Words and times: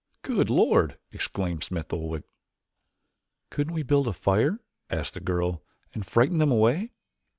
"Good 0.23 0.49
Lord! 0.49 0.97
exclaimed 1.11 1.63
Smith 1.63 1.93
Oldwick. 1.93 2.23
"Couldn't 3.51 3.75
we 3.75 3.83
build 3.83 4.07
a 4.07 4.13
fire," 4.13 4.59
asked 4.89 5.13
the 5.13 5.19
girl, 5.19 5.61
"and 5.93 6.03
frighten 6.03 6.37
them 6.37 6.49
away?" 6.51 6.89